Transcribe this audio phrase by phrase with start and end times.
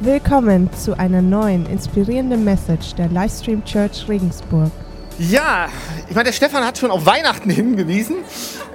[0.00, 4.70] Willkommen zu einer neuen inspirierenden Message der Livestream Church Regensburg.
[5.18, 5.66] Ja,
[6.08, 8.18] ich meine, der Stefan hat schon auf Weihnachten hingewiesen.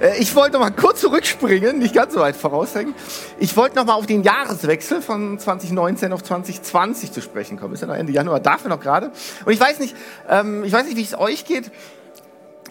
[0.02, 2.94] Äh, Ich wollte mal kurz zurückspringen, nicht ganz so weit voraushängen.
[3.38, 7.72] Ich wollte noch mal auf den Jahreswechsel von 2019 auf 2020 zu sprechen kommen.
[7.72, 9.10] Ist ja noch Ende Januar, darf er noch gerade.
[9.46, 9.96] Und ich weiß nicht,
[10.28, 11.72] ähm, ich weiß nicht, wie es euch geht.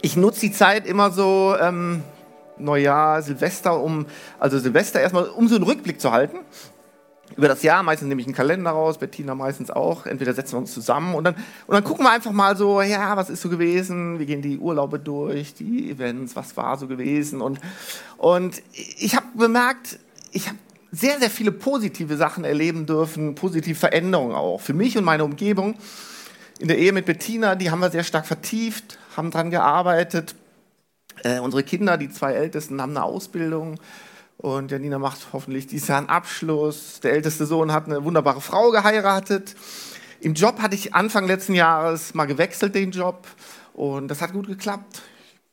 [0.04, 2.04] Ich nutze die Zeit immer so, ähm,
[2.60, 4.06] Neujahr, Silvester, um,
[4.40, 6.38] also Silvester erstmal, um so einen Rückblick zu halten
[7.36, 7.84] über das Jahr.
[7.84, 10.06] Meistens nehme ich einen Kalender raus, Bettina meistens auch.
[10.06, 11.36] Entweder setzen wir uns zusammen und dann,
[11.68, 14.20] und dann gucken wir einfach mal so, ja, was ist so gewesen?
[14.20, 17.42] Wir gehen die Urlaube durch, die Events, was war so gewesen?
[17.42, 17.60] Und,
[18.18, 20.00] und ich habe bemerkt,
[20.32, 20.58] ich habe
[20.92, 25.76] sehr, sehr viele positive Sachen erleben dürfen, positive Veränderungen auch für mich und meine Umgebung.
[26.60, 30.36] In der Ehe mit Bettina, die haben wir sehr stark vertieft, haben dran gearbeitet.
[31.24, 33.80] Äh, unsere Kinder, die zwei Ältesten, haben eine Ausbildung.
[34.38, 37.00] Und Janina macht hoffentlich dieses Jahr einen Abschluss.
[37.00, 39.56] Der älteste Sohn hat eine wunderbare Frau geheiratet.
[40.20, 43.28] Im Job hatte ich Anfang letzten Jahres mal gewechselt, den Job.
[43.74, 45.02] Und das hat gut geklappt.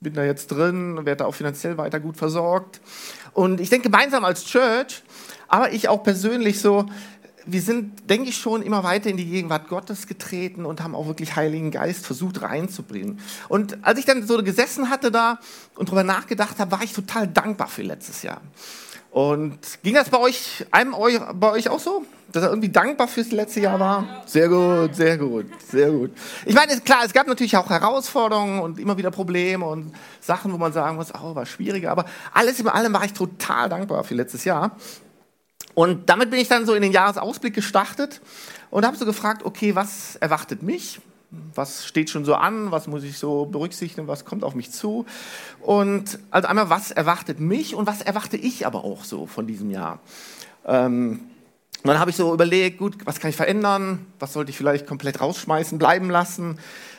[0.00, 2.80] Ich bin da jetzt drin, werde da auch finanziell weiter gut versorgt.
[3.32, 5.02] Und ich denke, gemeinsam als Church,
[5.48, 6.86] aber ich auch persönlich so,
[7.46, 11.06] wir sind, denke ich, schon immer weiter in die Gegenwart Gottes getreten und haben auch
[11.06, 13.20] wirklich Heiligen Geist versucht reinzubringen.
[13.48, 15.38] Und als ich dann so gesessen hatte da
[15.76, 18.40] und darüber nachgedacht habe, war ich total dankbar für letztes Jahr.
[19.10, 20.94] Und ging das bei euch, einem
[21.34, 22.04] bei euch auch so?
[22.30, 24.22] Dass er irgendwie dankbar fürs letzte Jahr war?
[24.24, 26.12] Sehr gut, sehr gut, sehr gut.
[26.46, 30.58] Ich meine, klar, es gab natürlich auch Herausforderungen und immer wieder Probleme und Sachen, wo
[30.58, 31.90] man sagen muss, oh, war schwieriger.
[31.90, 34.76] Aber alles in allem war ich total dankbar für letztes Jahr.
[35.80, 38.20] Und damit bin ich dann so in den Jahresausblick gestartet
[38.70, 41.00] und habe so gefragt, okay, was erwartet mich?
[41.54, 42.70] Was steht schon so an?
[42.70, 44.06] Was muss ich so berücksichtigen?
[44.06, 45.06] Was kommt auf mich zu?
[45.62, 49.70] Und also einmal, was erwartet mich und was erwarte ich aber auch so von diesem
[49.70, 50.00] Jahr?
[50.66, 51.20] Ähm,
[51.82, 54.04] und dann habe ich so überlegt, gut, was kann ich verändern?
[54.18, 56.58] Was sollte ich vielleicht komplett rausschmeißen, bleiben lassen?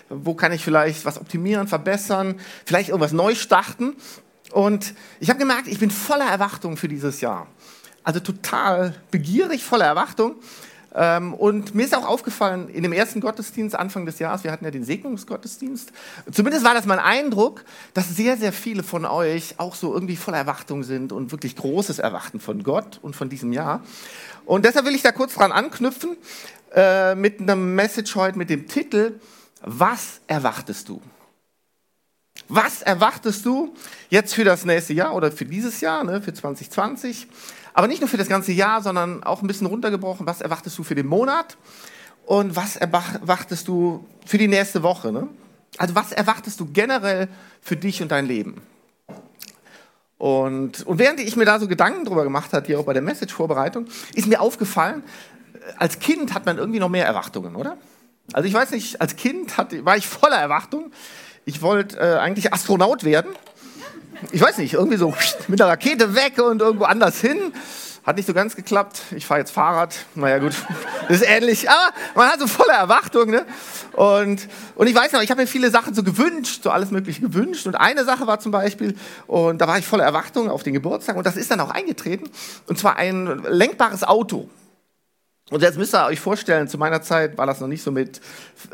[0.10, 2.40] Wo kann ich vielleicht was optimieren, verbessern?
[2.66, 3.96] Vielleicht irgendwas neu starten?
[4.52, 7.46] Und ich habe gemerkt, ich bin voller Erwartung für dieses Jahr
[8.04, 10.36] also total begierig, voller Erwartung.
[10.94, 14.66] Ähm, und mir ist auch aufgefallen, in dem ersten Gottesdienst Anfang des Jahres, wir hatten
[14.66, 15.92] ja den Segnungsgottesdienst,
[16.32, 17.64] zumindest war das mein Eindruck,
[17.94, 22.00] dass sehr, sehr viele von euch auch so irgendwie voller Erwartung sind und wirklich großes
[22.00, 23.84] Erwarten von Gott und von diesem Jahr.
[24.46, 26.18] Und deshalb will ich da kurz dran anknüpfen
[26.76, 29.20] äh, mit einem Message heute mit dem Titel,
[29.62, 31.02] was erwartest du?
[32.50, 33.74] Was erwartest du
[34.10, 37.28] jetzt für das nächste Jahr oder für dieses Jahr, ne, für 2020?
[37.74, 40.26] Aber nicht nur für das ganze Jahr, sondern auch ein bisschen runtergebrochen.
[40.26, 41.58] Was erwartest du für den Monat?
[42.26, 45.12] Und was erwartest du für die nächste Woche?
[45.12, 45.28] Ne?
[45.78, 47.28] Also was erwartest du generell
[47.62, 48.62] für dich und dein Leben?
[50.18, 53.02] Und, und während ich mir da so Gedanken drüber gemacht habe, hier auch bei der
[53.02, 55.04] Message-Vorbereitung, ist mir aufgefallen,
[55.78, 57.78] als Kind hat man irgendwie noch mehr Erwartungen, oder?
[58.34, 60.92] Also ich weiß nicht, als Kind hat, war ich voller Erwartung.
[61.46, 63.32] Ich wollte äh, eigentlich Astronaut werden
[64.32, 65.14] ich weiß nicht, irgendwie so
[65.48, 67.54] mit der Rakete weg und irgendwo anders hin.
[68.04, 69.04] Hat nicht so ganz geklappt.
[69.16, 69.96] Ich fahre jetzt Fahrrad.
[70.16, 70.54] Naja, gut,
[71.08, 71.70] das ist ähnlich.
[71.70, 73.30] Aber man hat so volle Erwartung.
[73.30, 73.46] Ne?
[73.94, 77.22] Und, und ich weiß noch, ich habe mir viele Sachen so gewünscht, so alles Mögliche
[77.22, 77.68] gewünscht.
[77.68, 78.96] Und eine Sache war zum Beispiel,
[79.28, 81.16] und da war ich voller Erwartung auf den Geburtstag.
[81.16, 82.28] Und das ist dann auch eingetreten.
[82.66, 84.50] Und zwar ein lenkbares Auto.
[85.52, 88.22] Und jetzt müsst ihr euch vorstellen, zu meiner Zeit war das noch nicht so mit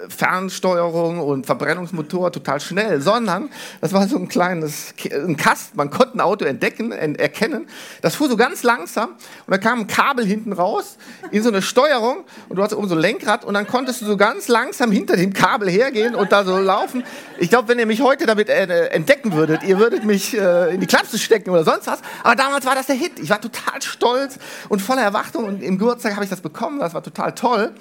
[0.09, 3.49] Fernsteuerung und Verbrennungsmotor total schnell, sondern
[3.81, 5.75] das war so ein kleines ein Kasten.
[5.75, 7.67] Man konnte ein Auto entdecken, erkennen.
[8.01, 10.97] Das fuhr so ganz langsam und da kam ein Kabel hinten raus
[11.31, 14.05] in so eine Steuerung und du hast oben so ein Lenkrad und dann konntest du
[14.05, 17.03] so ganz langsam hinter dem Kabel hergehen und da so laufen.
[17.39, 20.79] Ich glaube, wenn ihr mich heute damit äh, entdecken würdet, ihr würdet mich äh, in
[20.79, 22.01] die Klapse stecken oder sonst was.
[22.23, 23.19] Aber damals war das der Hit.
[23.19, 24.38] Ich war total stolz
[24.69, 27.73] und voller Erwartung und im Geburtstag habe ich das bekommen bekommen, das war total toll.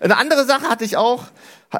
[0.00, 1.24] Eine andere Sache hatte ich auch,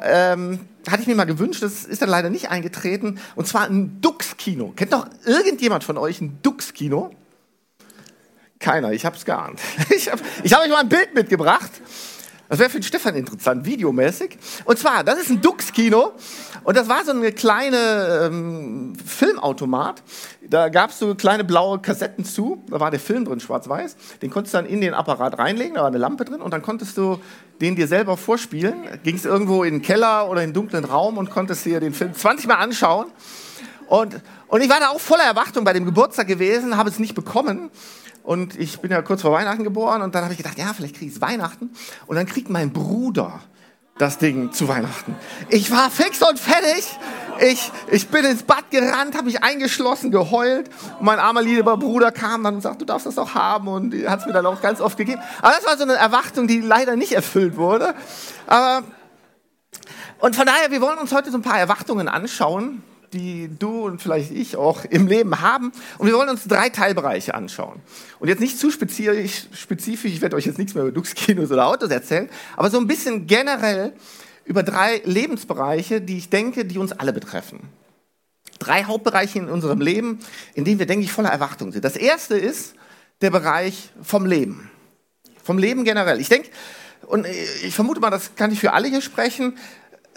[0.01, 0.59] ähm,
[0.89, 4.73] hatte ich mir mal gewünscht, das ist dann leider nicht eingetreten, und zwar ein Dux-Kino.
[4.75, 7.11] Kennt doch irgendjemand von euch ein Dux-Kino?
[8.59, 9.59] Keiner, ich habe es geahnt.
[9.95, 11.71] Ich habe ich hab euch mal ein Bild mitgebracht.
[12.47, 14.37] Das wäre für den Stefan interessant, videomäßig.
[14.65, 16.13] Und zwar, das ist ein Dux-Kino.
[16.63, 20.03] Und das war so eine kleine ähm, Filmautomat.
[20.47, 22.63] Da gab es so kleine blaue Kassetten zu.
[22.69, 23.95] Da war der Film drin, schwarz-weiß.
[24.21, 25.75] Den konntest du dann in den Apparat reinlegen.
[25.75, 26.41] Da war eine Lampe drin.
[26.41, 27.19] Und dann konntest du
[27.61, 28.75] den dir selber vorspielen.
[29.03, 31.93] Ging es irgendwo in den Keller oder in einen dunklen Raum und konntest dir den
[31.93, 33.07] Film 20 Mal anschauen.
[33.87, 37.15] Und, und ich war da auch voller Erwartung bei dem Geburtstag gewesen, habe es nicht
[37.15, 37.69] bekommen.
[38.25, 40.95] Und ich bin ja kurz vor Weihnachten geboren und dann habe ich gedacht, ja, vielleicht
[40.95, 41.69] kriege ich es Weihnachten.
[42.07, 43.39] Und dann kriegt mein Bruder
[43.99, 45.15] das Ding zu Weihnachten.
[45.49, 46.85] Ich war fix und fertig.
[47.39, 50.69] Ich, ich bin ins Bad gerannt, habe mich eingeschlossen, geheult.
[50.99, 53.67] Und mein armer lieber Bruder kam dann und sagte, du darfst das auch haben.
[53.67, 55.21] Und hat es mir dann auch ganz oft gegeben.
[55.41, 57.93] Aber das war so eine Erwartung, die leider nicht erfüllt wurde.
[58.47, 58.83] Aber,
[60.19, 62.81] und von daher, wir wollen uns heute so ein paar Erwartungen anschauen,
[63.13, 65.71] die du und vielleicht ich auch im Leben haben.
[65.97, 67.81] Und wir wollen uns drei Teilbereiche anschauen.
[68.19, 71.67] Und jetzt nicht zu spezifisch, spezifisch ich werde euch jetzt nichts mehr über Dux-Kinos oder
[71.67, 73.93] Autos erzählen, aber so ein bisschen generell
[74.45, 77.59] über drei Lebensbereiche, die ich denke, die uns alle betreffen.
[78.59, 80.19] Drei Hauptbereiche in unserem Leben,
[80.53, 81.83] in denen wir, denke ich, voller Erwartung sind.
[81.83, 82.75] Das erste ist
[83.21, 84.69] der Bereich vom Leben.
[85.43, 86.19] Vom Leben generell.
[86.19, 86.49] Ich denke,
[87.07, 87.25] und
[87.63, 89.57] ich vermute mal, das kann ich für alle hier sprechen,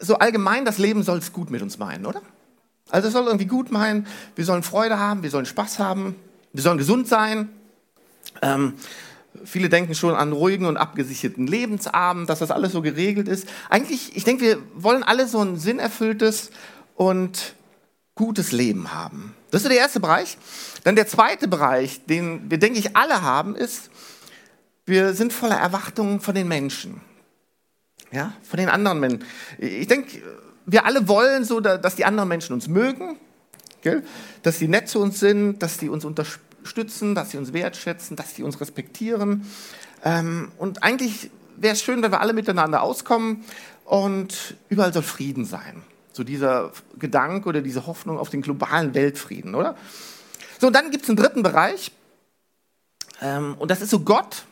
[0.00, 2.22] so allgemein, das Leben soll es gut mit uns meinen, oder?
[2.90, 6.16] Also es soll irgendwie gut meinen, wir sollen Freude haben, wir sollen Spaß haben,
[6.52, 7.50] wir sollen gesund sein.
[8.42, 8.74] Ähm,
[9.44, 13.48] viele denken schon an ruhigen und abgesicherten Lebensabend, dass das alles so geregelt ist.
[13.68, 16.50] Eigentlich, ich denke, wir wollen alle so ein sinnerfülltes
[16.94, 17.54] und
[18.14, 19.34] gutes Leben haben.
[19.50, 20.36] Das ist der erste Bereich.
[20.84, 23.90] Dann der zweite Bereich, den wir, denke ich, alle haben, ist,
[24.84, 27.00] wir sind voller Erwartungen von den Menschen.
[28.10, 29.24] Ja, von den anderen Menschen.
[29.58, 30.22] Ich denke,
[30.70, 33.16] wir alle wollen so, dass die anderen Menschen uns mögen,
[33.82, 34.04] gell?
[34.42, 38.34] dass sie nett zu uns sind, dass sie uns unterstützen, dass sie uns wertschätzen, dass
[38.34, 39.46] sie uns respektieren.
[40.04, 43.44] Ähm, und eigentlich wäre es schön, wenn wir alle miteinander auskommen
[43.84, 45.82] und überall soll Frieden sein.
[46.12, 49.74] So dieser Gedanke oder diese Hoffnung auf den globalen Weltfrieden, oder?
[50.60, 51.92] So, und dann gibt es einen dritten Bereich.
[53.22, 54.44] Ähm, und das ist so Gott,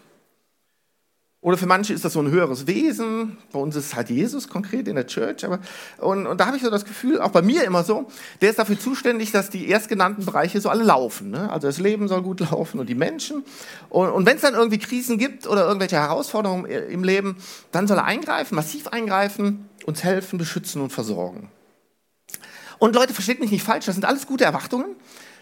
[1.46, 3.38] oder für manche ist das so ein höheres Wesen.
[3.52, 5.44] Bei uns ist es halt Jesus konkret in der Church.
[5.44, 5.60] Aber,
[5.98, 8.08] und, und da habe ich so das Gefühl, auch bei mir immer so,
[8.40, 11.30] der ist dafür zuständig, dass die erstgenannten Bereiche so alle laufen.
[11.30, 11.48] Ne?
[11.48, 13.44] Also das Leben soll gut laufen und die Menschen.
[13.90, 17.36] Und, und wenn es dann irgendwie Krisen gibt oder irgendwelche Herausforderungen im Leben,
[17.70, 21.48] dann soll er eingreifen, massiv eingreifen, uns helfen, beschützen und versorgen.
[22.80, 24.96] Und Leute, versteht mich nicht falsch, das sind alles gute Erwartungen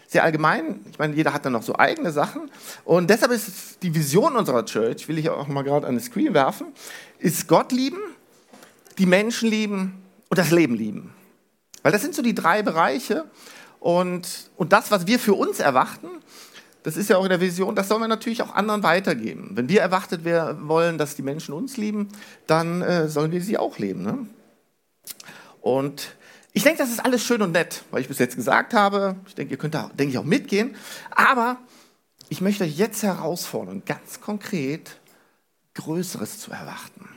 [0.07, 0.81] sehr allgemein.
[0.91, 2.49] Ich meine, jeder hat dann noch so eigene Sachen.
[2.83, 6.33] Und deshalb ist die Vision unserer Church, will ich auch mal gerade an den Screen
[6.33, 6.67] werfen,
[7.19, 7.99] ist Gott lieben,
[8.97, 11.13] die Menschen lieben und das Leben lieben.
[11.83, 13.25] Weil das sind so die drei Bereiche.
[13.79, 16.07] Und, und das, was wir für uns erwarten,
[16.81, 19.51] das ist ja auch in der Vision, das sollen wir natürlich auch anderen weitergeben.
[19.53, 22.09] Wenn wir erwartet wollen, dass die Menschen uns lieben,
[22.45, 24.03] dann äh, sollen wir sie auch lieben.
[24.03, 24.27] Ne?
[25.61, 26.15] Und
[26.55, 29.17] ich denke, das ist alles schön und nett, weil ich bis jetzt gesagt habe.
[29.27, 30.73] Ich denke, ihr könnt da, denke ich, auch mitgehen.
[31.11, 31.57] Aber
[32.29, 34.95] ich möchte euch jetzt herausfordern, ganz konkret
[35.73, 37.09] Größeres zu erwarten.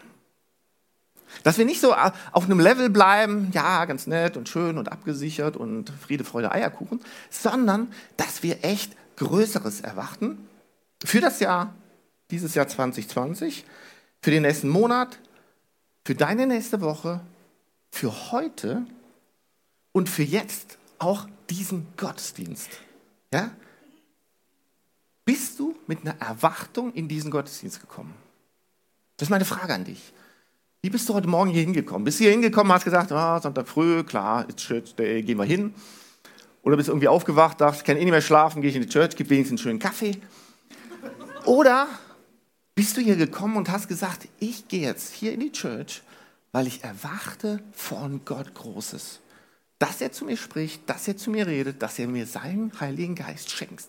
[1.44, 5.56] Dass wir nicht so auf einem Level bleiben, ja, ganz nett und schön und abgesichert
[5.56, 7.00] und Friede, Freude, Eierkuchen,
[7.30, 10.48] sondern dass wir echt Größeres erwarten
[11.04, 11.74] für das Jahr,
[12.32, 13.64] dieses Jahr 2020,
[14.20, 15.20] für den nächsten Monat,
[16.04, 17.20] für deine nächste Woche,
[17.92, 18.84] für heute
[19.92, 22.68] und für jetzt auch diesen Gottesdienst.
[23.32, 23.50] Ja?
[25.24, 28.14] Bist du mit einer Erwartung in diesen Gottesdienst gekommen?
[29.16, 30.12] Das ist meine Frage an dich.
[30.80, 32.04] Wie bist du heute Morgen hier hingekommen?
[32.04, 35.74] Bist du hier hingekommen, hast gesagt, ah, Sonntag früh, klar, Church, gehen wir hin.
[36.62, 38.82] Oder bist du irgendwie aufgewacht, dachtest, ich kann eh nicht mehr schlafen, gehe ich in
[38.82, 40.20] die Church, gib wenigstens einen schönen Kaffee.
[41.44, 41.88] Oder
[42.74, 46.02] bist du hier gekommen und hast gesagt, ich gehe jetzt hier in die Church,
[46.52, 49.20] weil ich erwarte von Gott Großes
[49.78, 53.14] dass er zu mir spricht, dass er zu mir redet, dass er mir seinen Heiligen
[53.14, 53.84] Geist schenkt.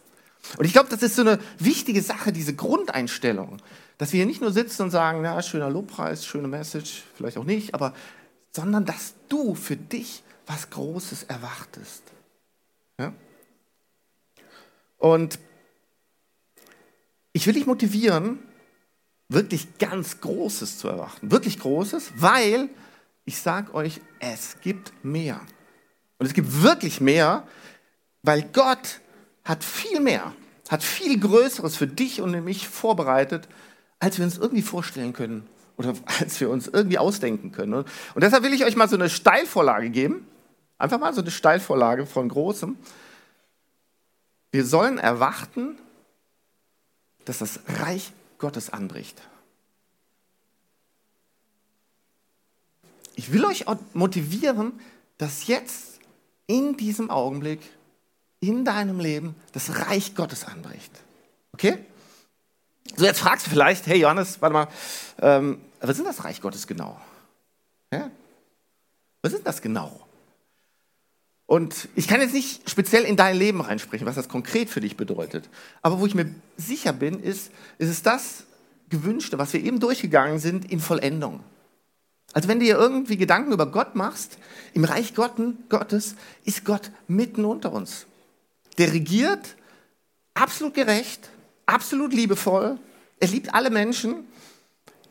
[0.57, 3.57] Und ich glaube, das ist so eine wichtige Sache, diese Grundeinstellung,
[3.97, 7.44] dass wir hier nicht nur sitzen und sagen, ja, schöner Lobpreis, schöne Message, vielleicht auch
[7.44, 7.94] nicht, aber
[8.52, 12.04] sondern dass du für dich was Großes erwartest.
[12.97, 13.13] Ja?
[14.97, 15.40] Und
[17.33, 18.40] ich will dich motivieren,
[19.28, 22.69] wirklich ganz Großes zu erwarten, wirklich Großes, weil
[23.25, 25.40] ich sage euch, es gibt mehr.
[26.19, 27.47] Und es gibt wirklich mehr,
[28.21, 28.99] weil Gott
[29.45, 30.33] hat viel mehr,
[30.69, 33.47] hat viel Größeres für dich und mich vorbereitet,
[33.99, 35.47] als wir uns irgendwie vorstellen können
[35.78, 37.73] oder als wir uns irgendwie ausdenken können.
[37.73, 40.28] Und deshalb will ich euch mal so eine Steilvorlage geben.
[40.78, 42.78] Einfach mal so eine Steilvorlage von Großem.
[44.52, 45.78] Wir sollen erwarten,
[47.26, 49.21] dass das Reich Gottes anbricht.
[53.16, 54.80] Ich will euch motivieren,
[55.18, 55.98] dass jetzt
[56.49, 57.61] in diesem Augenblick
[58.39, 60.91] in deinem Leben das Reich Gottes anbricht.
[61.53, 61.77] Okay?
[62.95, 64.68] So, jetzt fragst du vielleicht, hey Johannes, warte mal,
[65.21, 66.99] ähm, was ist das Reich Gottes genau?
[67.94, 68.09] Ja?
[69.21, 70.07] Was ist das genau?
[71.45, 74.97] Und ich kann jetzt nicht speziell in dein Leben reinsprechen, was das konkret für dich
[74.97, 75.49] bedeutet.
[75.83, 78.44] Aber wo ich mir sicher bin, ist, ist es das
[78.89, 81.44] Gewünschte, was wir eben durchgegangen sind, in Vollendung.
[82.33, 84.38] Also wenn du dir irgendwie Gedanken über Gott machst,
[84.74, 88.06] im Reich Gottes ist Gott mitten unter uns.
[88.78, 89.56] Der regiert
[90.36, 91.30] absolut gerecht,
[91.66, 92.78] absolut liebevoll.
[93.19, 94.28] Er liebt alle Menschen,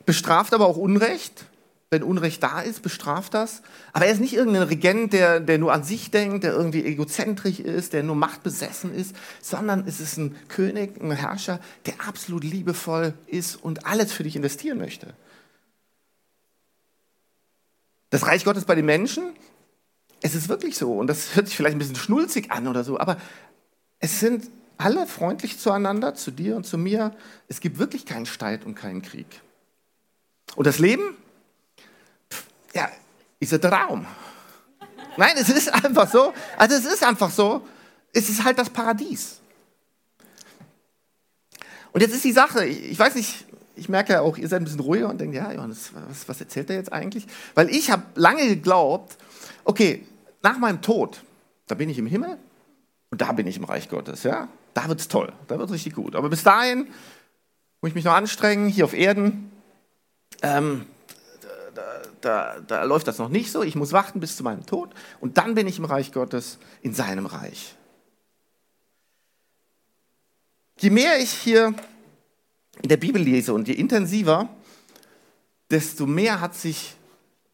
[0.07, 1.45] bestraft aber auch Unrecht.
[1.91, 3.63] Wenn Unrecht da ist, bestraft das.
[3.95, 7.61] Aber er ist nicht irgendein Regent, der, der nur an sich denkt, der irgendwie egozentrisch
[7.61, 13.15] ist, der nur machtbesessen ist, sondern es ist ein König, ein Herrscher, der absolut liebevoll
[13.27, 15.15] ist und alles für dich investieren möchte.
[18.11, 19.35] Das Reich Gottes bei den Menschen,
[20.21, 20.93] es ist wirklich so.
[20.93, 23.19] Und das hört sich vielleicht ein bisschen schnulzig an oder so, aber
[24.01, 27.15] es sind alle freundlich zueinander, zu dir und zu mir.
[27.49, 29.27] Es gibt wirklich keinen Streit und keinen Krieg.
[30.55, 31.17] Und das Leben,
[32.75, 32.89] ja,
[33.41, 34.07] ist ein Traum.
[35.17, 36.33] Nein, es ist einfach so.
[36.57, 37.67] Also es ist einfach so.
[38.13, 39.41] Es ist halt das Paradies.
[41.93, 43.47] Und jetzt ist die Sache, ich weiß nicht,
[43.79, 46.41] ich merke ja auch, ihr seid ein bisschen ruhiger und denkt, ja, Johannes, was, was
[46.41, 47.27] erzählt er jetzt eigentlich?
[47.55, 49.17] Weil ich habe lange geglaubt,
[49.65, 50.07] okay,
[50.43, 51.23] nach meinem Tod,
[51.67, 52.37] da bin ich im Himmel
[53.11, 54.49] und da bin ich im Reich Gottes, ja.
[54.75, 56.15] Da wird es toll, da wird es richtig gut.
[56.15, 56.89] Aber bis dahin
[57.81, 59.51] muss ich mich noch anstrengen, hier auf Erden.
[60.43, 60.87] Ähm,
[62.21, 63.63] da, da, läuft das noch nicht so.
[63.63, 66.95] Ich muss warten bis zu meinem Tod und dann bin ich im Reich Gottes, in
[66.95, 67.77] seinem Reich.
[70.81, 71.75] Je mehr ich hier
[72.85, 74.49] der Bibel lese und je intensiver,
[75.71, 76.95] desto mehr hat sich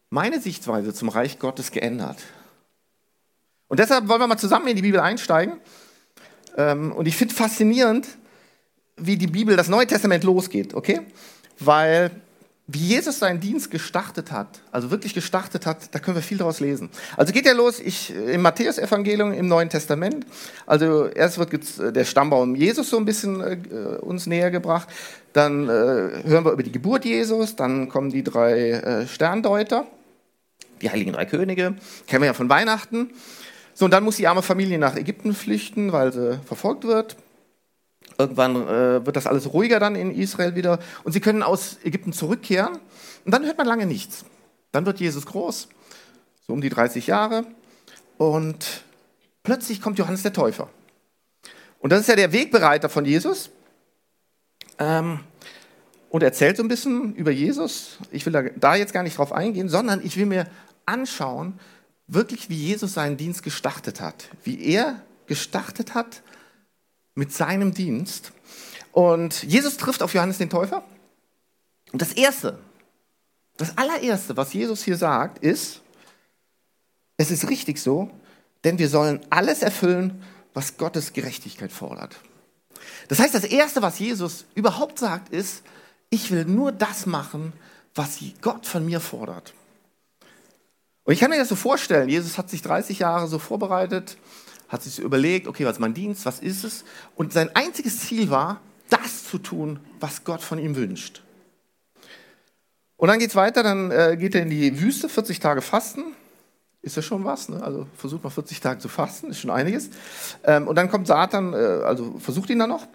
[0.09, 2.17] meine Sichtweise zum Reich Gottes geändert.
[3.67, 5.59] Und deshalb wollen wir mal zusammen in die Bibel einsteigen.
[6.55, 8.07] Ähm, und ich finde faszinierend,
[8.97, 11.01] wie die Bibel, das Neue Testament losgeht, okay?
[11.59, 12.11] Weil
[12.67, 16.59] wie Jesus seinen Dienst gestartet hat, also wirklich gestartet hat, da können wir viel daraus
[16.59, 16.89] lesen.
[17.15, 20.25] Also geht ja los, ich, im Matthäus-Evangelium im Neuen Testament,
[20.65, 24.87] also erst wird der Stammbaum Jesus so ein bisschen äh, uns näher gebracht,
[25.33, 29.85] dann äh, hören wir über die Geburt Jesus, dann kommen die drei äh, Sterndeuter,
[30.81, 31.75] die heiligen drei Könige,
[32.07, 33.11] kennen wir ja von Weihnachten.
[33.75, 37.17] So, und dann muss die arme Familie nach Ägypten flüchten, weil sie verfolgt wird.
[38.17, 42.13] Irgendwann äh, wird das alles ruhiger dann in Israel wieder und sie können aus Ägypten
[42.13, 42.79] zurückkehren
[43.25, 44.25] und dann hört man lange nichts.
[44.71, 45.67] Dann wird Jesus groß,
[46.47, 47.45] so um die 30 Jahre
[48.17, 48.83] und
[49.43, 50.69] plötzlich kommt Johannes der Täufer.
[51.79, 53.49] Und das ist ja der Wegbereiter von Jesus
[54.79, 55.19] ähm,
[56.09, 57.97] und erzählt so ein bisschen über Jesus.
[58.11, 60.47] Ich will da, da jetzt gar nicht drauf eingehen, sondern ich will mir
[60.85, 61.59] anschauen,
[62.07, 66.21] wirklich wie Jesus seinen Dienst gestartet hat, wie er gestartet hat
[67.15, 68.31] mit seinem Dienst.
[68.91, 70.83] Und Jesus trifft auf Johannes den Täufer.
[71.91, 72.59] Und das Erste,
[73.57, 75.81] das allererste, was Jesus hier sagt, ist,
[77.17, 78.11] es ist richtig so,
[78.63, 82.15] denn wir sollen alles erfüllen, was Gottes Gerechtigkeit fordert.
[83.07, 85.63] Das heißt, das Erste, was Jesus überhaupt sagt, ist,
[86.09, 87.53] ich will nur das machen,
[87.93, 89.53] was Gott von mir fordert.
[91.03, 94.17] Und ich kann mir das so vorstellen, Jesus hat sich 30 Jahre so vorbereitet,
[94.67, 96.83] hat sich überlegt, okay, was ist mein Dienst, was ist es?
[97.15, 101.23] Und sein einziges Ziel war, das zu tun, was Gott von ihm wünscht.
[102.97, 106.15] Und dann geht es weiter, dann äh, geht er in die Wüste, 40 Tage fasten.
[106.81, 107.61] Ist ja schon was, ne?
[107.63, 109.89] also versucht mal 40 Tage zu fasten, ist schon einiges.
[110.43, 112.87] Ähm, und dann kommt Satan, äh, also versucht ihn dann noch.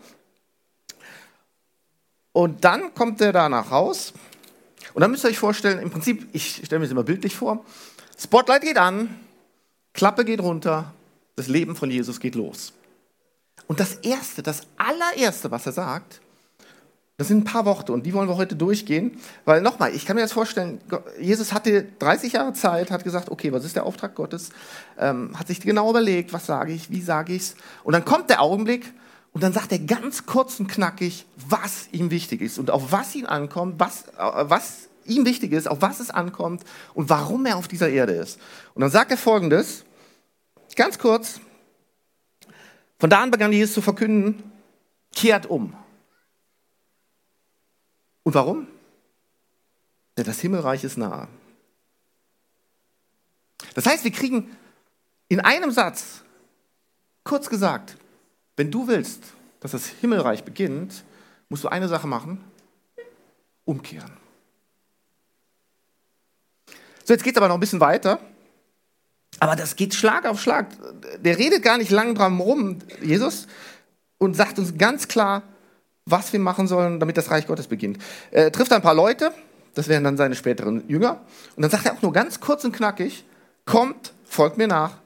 [2.33, 4.13] Und dann kommt er da nach Haus.
[4.95, 7.65] Und dann müsst ihr euch vorstellen, im Prinzip, ich stelle mir das immer bildlich vor,
[8.17, 9.19] Spotlight geht an,
[9.93, 10.95] Klappe geht runter
[11.41, 12.73] das Leben von Jesus geht los.
[13.67, 16.21] Und das Erste, das allererste, was er sagt,
[17.17, 20.17] das sind ein paar Worte und die wollen wir heute durchgehen, weil nochmal, ich kann
[20.17, 20.81] mir das vorstellen,
[21.21, 24.51] Jesus hatte 30 Jahre Zeit, hat gesagt, okay, was ist der Auftrag Gottes,
[24.99, 27.55] ähm, hat sich genau überlegt, was sage ich, wie sage ich es
[27.85, 28.93] und dann kommt der Augenblick
[29.33, 33.15] und dann sagt er ganz kurz und knackig, was ihm wichtig ist und auf was
[33.15, 37.59] ihn ankommt, was, äh, was ihm wichtig ist, auf was es ankommt und warum er
[37.59, 38.41] auf dieser Erde ist.
[38.75, 39.85] Und dann sagt er folgendes,
[40.81, 41.43] Ganz kurz.
[42.99, 44.51] Von da an begann Jesus zu verkünden,
[45.15, 45.77] kehrt um.
[48.23, 48.67] Und warum?
[50.17, 51.29] Denn das Himmelreich ist nahe.
[53.75, 54.57] Das heißt, wir kriegen
[55.29, 56.23] in einem Satz,
[57.25, 57.99] kurz gesagt,
[58.57, 59.23] wenn du willst,
[59.61, 61.05] dass das Himmelreich beginnt,
[61.51, 62.43] musst du eine Sache machen,
[63.67, 64.13] umkehren.
[67.05, 68.19] So, jetzt geht es aber noch ein bisschen weiter.
[69.39, 70.67] Aber das geht Schlag auf Schlag.
[71.23, 73.47] Der redet gar nicht lang dran rum, Jesus,
[74.19, 75.43] und sagt uns ganz klar,
[76.05, 77.99] was wir machen sollen, damit das Reich Gottes beginnt.
[78.31, 79.33] Er trifft ein paar Leute,
[79.75, 81.21] das wären dann seine späteren Jünger,
[81.57, 83.25] und dann sagt er auch nur ganz kurz und knackig,
[83.65, 84.99] kommt, folgt mir nach.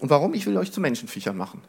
[0.00, 0.34] Und warum?
[0.34, 1.62] Ich will euch zu Menschenviechern machen.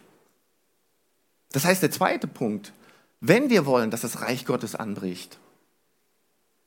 [1.51, 2.74] Das heißt, der zweite Punkt,
[3.22, 5.39] wenn wir wollen, dass das Reich Gottes anbricht,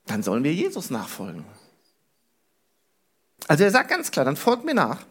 [0.07, 1.45] dann sollen wir Jesus nachfolgen.
[3.49, 5.05] Also er sagt ganz klar, dann folgt mir nach.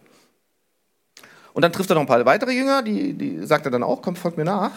[1.54, 4.02] Und dann trifft er noch ein paar weitere Jünger, die, die sagt er dann auch,
[4.02, 4.72] komm, folgt mir nach.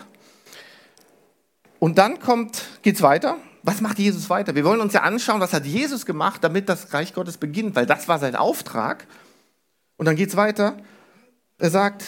[1.79, 3.37] Und dann kommt, geht's weiter.
[3.63, 4.55] Was macht Jesus weiter?
[4.55, 7.87] Wir wollen uns ja anschauen, was hat Jesus gemacht, damit das Reich Gottes beginnt, weil
[7.87, 9.07] das war sein Auftrag.
[9.97, 10.77] Und dann geht's weiter.
[11.59, 12.05] Er sagt,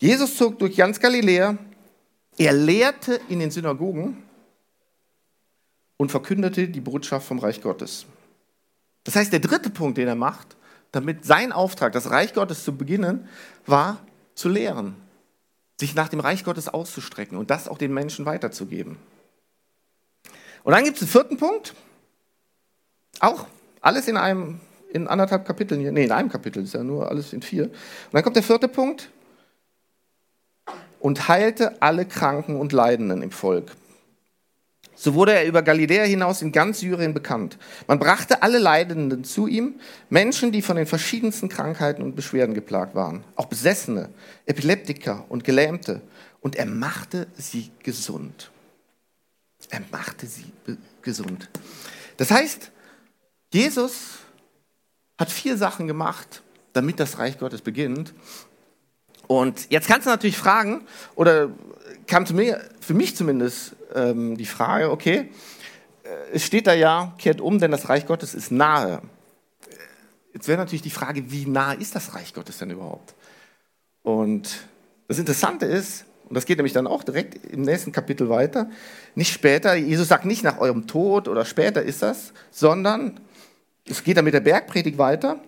[0.00, 1.58] Jesus zog durch ganz Galiläa,
[2.36, 4.22] er lehrte in den Synagogen
[5.96, 8.06] und verkündete die Botschaft vom Reich Gottes.
[9.04, 10.56] Das heißt, der dritte Punkt, den er macht,
[10.92, 13.28] damit sein Auftrag, das Reich Gottes zu beginnen,
[13.66, 14.00] war
[14.34, 14.96] zu lehren,
[15.78, 18.96] sich nach dem Reich Gottes auszustrecken und das auch den Menschen weiterzugeben.
[20.62, 21.74] Und dann gibt es einen vierten Punkt,
[23.20, 23.46] auch
[23.80, 24.60] alles in einem,
[24.92, 27.64] in anderthalb Kapiteln hier, nee, in einem Kapitel, ist ja nur alles in vier.
[27.64, 27.74] Und
[28.12, 29.10] dann kommt der vierte Punkt,
[31.04, 33.72] und heilte alle Kranken und Leidenden im Volk.
[34.94, 37.58] So wurde er über Galiläa hinaus in ganz Syrien bekannt.
[37.86, 42.94] Man brachte alle Leidenden zu ihm, Menschen, die von den verschiedensten Krankheiten und Beschwerden geplagt
[42.94, 44.10] waren, auch Besessene,
[44.46, 46.00] Epileptiker und Gelähmte.
[46.40, 48.50] Und er machte sie gesund.
[49.70, 50.52] Er machte sie
[51.02, 51.48] gesund.
[52.16, 52.70] Das heißt,
[53.52, 54.18] Jesus
[55.18, 58.12] hat vier Sachen gemacht, damit das Reich Gottes beginnt.
[59.26, 61.50] Und jetzt kannst du natürlich fragen, oder
[62.06, 65.30] kam zu mir, für mich zumindest, ähm, die Frage, okay,
[66.04, 69.00] äh, es steht da ja, kehrt um, denn das Reich Gottes ist nahe.
[70.32, 73.14] Jetzt wäre natürlich die Frage, wie nahe ist das Reich Gottes denn überhaupt?
[74.02, 74.66] Und
[75.08, 78.68] das Interessante ist, und das geht nämlich dann auch direkt im nächsten Kapitel weiter,
[79.14, 83.20] nicht später, Jesus sagt nicht nach eurem Tod oder später ist das, sondern
[83.88, 85.38] es geht dann mit der Bergpredigt weiter.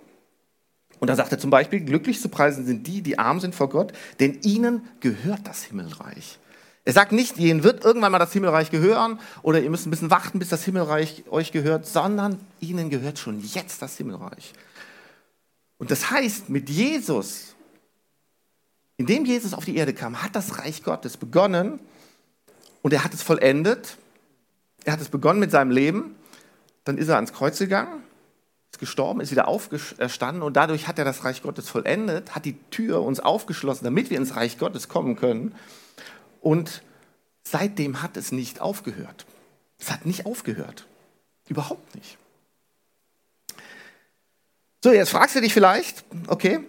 [0.99, 3.69] Und da sagt er zum Beispiel, glücklich zu preisen sind die, die arm sind vor
[3.69, 6.39] Gott, denn ihnen gehört das Himmelreich.
[6.87, 10.11] Er sagt nicht, ihnen wird irgendwann mal das Himmelreich gehören oder ihr müsst ein bisschen
[10.11, 14.53] warten, bis das Himmelreich euch gehört, sondern ihnen gehört schon jetzt das Himmelreich.
[15.79, 17.57] Und das heißt, mit Jesus,
[18.97, 21.81] indem Jesus auf die Erde kam, hat das Reich Gottes begonnen
[22.83, 23.97] und er hat es vollendet.
[24.85, 26.15] Er hat es begonnen mit seinem Leben,
[26.85, 28.05] dann ist er ans Kreuz gegangen
[28.71, 32.59] ist gestorben, ist wieder auferstanden und dadurch hat er das Reich Gottes vollendet, hat die
[32.71, 35.55] Tür uns aufgeschlossen, damit wir ins Reich Gottes kommen können.
[36.41, 36.83] Und
[37.45, 39.27] seitdem hat es nicht aufgehört.
[39.79, 40.87] Es hat nicht aufgehört.
[41.49, 42.19] Überhaupt nicht.
[44.83, 46.61] So, jetzt fragst du dich vielleicht, okay,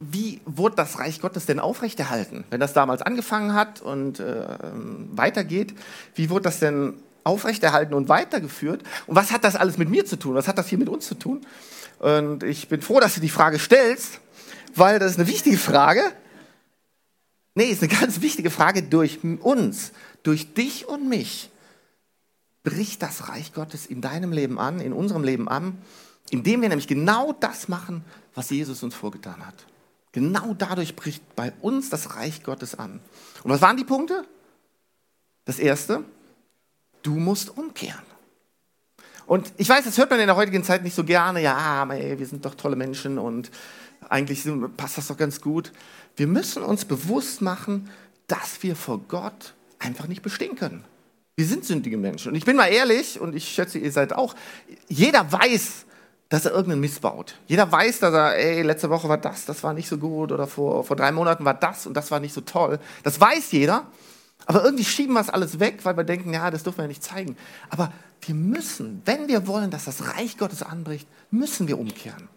[0.00, 2.44] wie wurde das Reich Gottes denn aufrechterhalten?
[2.50, 4.46] Wenn das damals angefangen hat und äh,
[5.12, 5.74] weitergeht,
[6.14, 6.94] wie wurde das denn
[7.28, 8.82] aufrechterhalten und weitergeführt.
[9.06, 10.34] Und was hat das alles mit mir zu tun?
[10.34, 11.42] Was hat das hier mit uns zu tun?
[11.98, 14.20] Und ich bin froh, dass du die Frage stellst,
[14.74, 16.02] weil das ist eine wichtige Frage.
[17.58, 19.90] Nee, ist eine ganz wichtige Frage durch uns,
[20.22, 21.50] durch dich und mich.
[22.62, 25.76] Bricht das Reich Gottes in deinem Leben an, in unserem Leben an,
[26.30, 29.54] indem wir nämlich genau das machen, was Jesus uns vorgetan hat.
[30.12, 33.00] Genau dadurch bricht bei uns das Reich Gottes an.
[33.42, 34.24] Und was waren die Punkte?
[35.44, 36.04] Das erste,
[37.02, 38.02] Du musst umkehren.
[39.26, 41.42] Und ich weiß, das hört man in der heutigen Zeit nicht so gerne.
[41.42, 43.50] Ja, ey, wir sind doch tolle Menschen und
[44.08, 44.44] eigentlich
[44.76, 45.72] passt das doch ganz gut.
[46.16, 47.90] Wir müssen uns bewusst machen,
[48.26, 50.84] dass wir vor Gott einfach nicht bestehen können.
[51.36, 52.30] Wir sind sündige Menschen.
[52.30, 54.34] Und ich bin mal ehrlich, und ich schätze, ihr seid auch,
[54.88, 55.86] jeder weiß,
[56.28, 57.36] dass er irgendeinen Mist baut.
[57.46, 60.46] Jeder weiß, dass er, ey, letzte Woche war das, das war nicht so gut, oder
[60.46, 62.78] vor, vor drei Monaten war das und das war nicht so toll.
[63.02, 63.86] Das weiß jeder.
[64.46, 67.02] Aber irgendwie schieben wir es alles weg, weil wir denken, ja, das dürfen wir nicht
[67.02, 67.36] zeigen.
[67.70, 72.28] Aber wir müssen, wenn wir wollen, dass das Reich Gottes anbricht, müssen wir umkehren.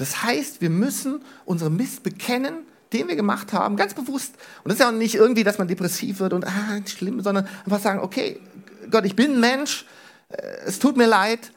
[0.00, 4.34] Das heißt, wir müssen unsere Mist bekennen, den wir gemacht haben, ganz bewusst.
[4.64, 7.46] Und das ist ja auch nicht irgendwie, dass man depressiv wird und ah, schlimm, sondern
[7.66, 8.40] einfach sagen, okay,
[8.90, 9.84] Gott, ich bin ein Mensch,
[10.30, 11.52] äh, es tut mir leid,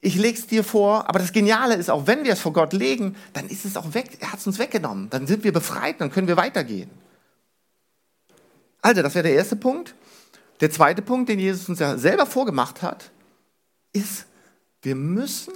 [0.00, 1.08] ich lege es dir vor.
[1.08, 3.94] Aber das Geniale ist, auch wenn wir es vor Gott legen, dann ist es auch
[3.94, 5.10] weg, er hat es uns weggenommen.
[5.10, 6.90] Dann sind wir befreit, dann können wir weitergehen.
[8.80, 9.96] Also, das wäre der erste Punkt.
[10.60, 13.10] Der zweite Punkt, den Jesus uns ja selber vorgemacht hat,
[13.92, 14.26] ist,
[14.82, 15.52] wir müssen,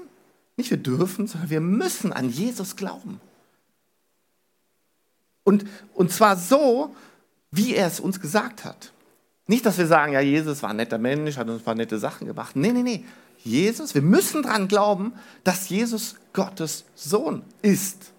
[0.57, 3.21] nicht wir dürfen, sondern wir müssen an Jesus glauben.
[5.45, 6.95] Und, und zwar so,
[7.51, 8.93] wie er es uns gesagt hat.
[9.47, 11.99] Nicht, dass wir sagen, ja, Jesus war ein netter Mensch, hat uns ein paar nette
[11.99, 12.57] Sachen gemacht.
[12.57, 13.05] Nee, nee, nee.
[13.45, 18.13] Jesus, wir müssen daran glauben, dass Jesus Gottes Sohn ist.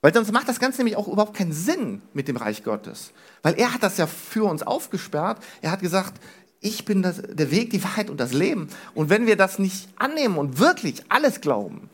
[0.00, 3.12] Weil sonst macht das Ganze nämlich auch überhaupt keinen Sinn mit dem Reich Gottes.
[3.42, 5.40] Weil er hat das ja für uns aufgesperrt.
[5.62, 6.20] Er hat gesagt,
[6.62, 8.68] ich bin das, der Weg, die Wahrheit und das Leben.
[8.94, 11.90] Und wenn wir das nicht annehmen und wirklich alles glauben,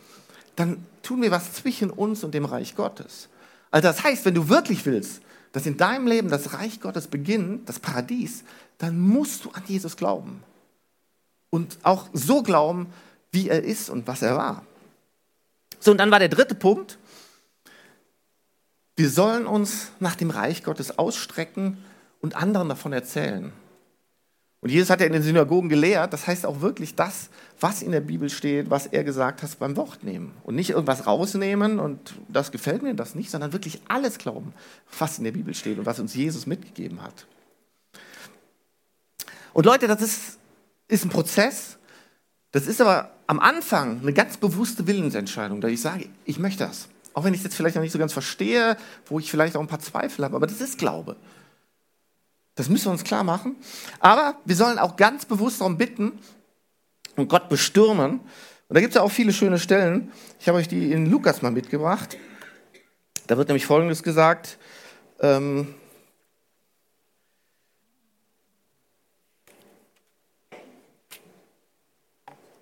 [0.55, 3.29] dann tun wir was zwischen uns und dem Reich Gottes.
[3.71, 7.69] Also das heißt, wenn du wirklich willst, dass in deinem Leben das Reich Gottes beginnt,
[7.69, 8.45] das Paradies,
[8.77, 10.43] dann musst du an Jesus glauben.
[11.51, 12.93] Und auch so glauben,
[13.33, 14.65] wie er ist und was er war.
[15.81, 16.99] So, und dann war der dritte Punkt.
[18.97, 21.79] Wir sollen uns nach dem Reich Gottes ausstrecken
[22.21, 23.53] und anderen davon erzählen.
[24.61, 27.93] Und Jesus hat ja in den Synagogen gelehrt, das heißt auch wirklich das, was in
[27.93, 30.33] der Bibel steht, was er gesagt hat, beim Wort nehmen.
[30.43, 34.53] Und nicht irgendwas rausnehmen und das gefällt mir, das nicht, sondern wirklich alles glauben,
[34.99, 37.27] was in der Bibel steht und was uns Jesus mitgegeben hat.
[39.53, 40.39] Und Leute, das ist,
[40.89, 41.79] ist ein Prozess,
[42.51, 46.89] das ist aber am Anfang eine ganz bewusste Willensentscheidung, da ich sage, ich möchte das.
[47.15, 49.67] Auch wenn ich jetzt vielleicht noch nicht so ganz verstehe, wo ich vielleicht auch ein
[49.67, 51.17] paar Zweifel habe, aber das ist Glaube.
[52.59, 53.55] Das müssen wir uns klar machen.
[54.01, 56.19] Aber wir sollen auch ganz bewusst darum bitten
[57.15, 58.19] und Gott bestürmen.
[58.19, 60.11] Und da gibt es ja auch viele schöne Stellen.
[60.41, 62.17] Ich habe euch die in Lukas mal mitgebracht.
[63.29, 64.59] Da wird nämlich Folgendes gesagt.
[65.21, 65.73] Ähm,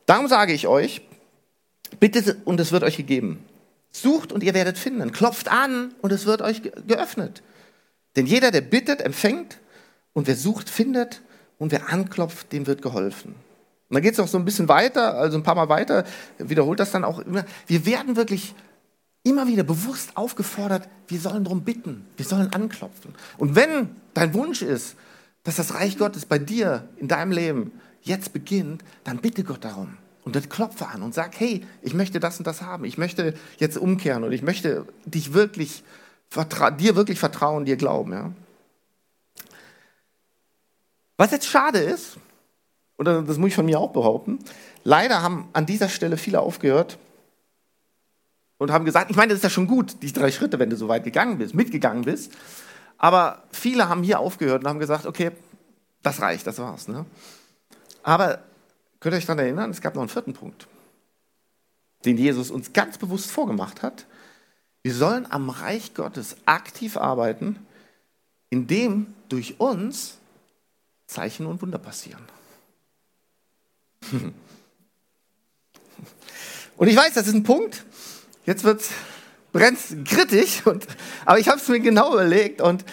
[0.04, 1.00] Darum sage ich euch,
[1.98, 3.42] bittet und es wird euch gegeben.
[3.90, 5.10] Sucht und ihr werdet finden.
[5.10, 7.42] Klopft an und es wird euch geöffnet.
[8.14, 9.58] Denn jeder, der bittet, empfängt
[10.16, 11.20] und wer sucht, findet.
[11.58, 13.34] Und wer anklopft, dem wird geholfen.
[13.88, 16.04] Und dann geht es auch so ein bisschen weiter, also ein paar Mal weiter,
[16.38, 17.44] wiederholt das dann auch immer.
[17.66, 18.54] Wir werden wirklich
[19.22, 23.14] immer wieder bewusst aufgefordert, wir sollen darum bitten, wir sollen anklopfen.
[23.38, 24.96] Und wenn dein Wunsch ist,
[25.44, 29.96] dass das Reich Gottes bei dir in deinem Leben jetzt beginnt, dann bitte Gott darum.
[30.24, 32.84] Und dann klopfe an und sag, hey, ich möchte das und das haben.
[32.84, 35.84] Ich möchte jetzt umkehren und ich möchte dich wirklich,
[36.78, 38.12] dir wirklich vertrauen, dir glauben.
[38.12, 38.32] Ja?
[41.16, 42.16] Was jetzt schade ist,
[42.98, 44.38] oder das muss ich von mir auch behaupten,
[44.84, 46.98] leider haben an dieser Stelle viele aufgehört
[48.58, 50.76] und haben gesagt, ich meine, das ist ja schon gut, die drei Schritte, wenn du
[50.76, 52.32] so weit gegangen bist, mitgegangen bist.
[52.98, 55.32] Aber viele haben hier aufgehört und haben gesagt, okay,
[56.02, 56.88] das reicht, das war's.
[56.88, 57.04] Ne?
[58.02, 58.40] Aber
[59.00, 60.66] könnt ihr euch daran erinnern, es gab noch einen vierten Punkt,
[62.04, 64.06] den Jesus uns ganz bewusst vorgemacht hat.
[64.82, 67.58] Wir sollen am Reich Gottes aktiv arbeiten,
[68.48, 70.18] indem durch uns
[71.06, 72.24] Zeichen und Wunder passieren.
[76.76, 77.84] Und ich weiß, das ist ein Punkt,
[78.44, 80.86] jetzt wird es kritisch, und,
[81.24, 82.84] aber ich habe es mir genau überlegt und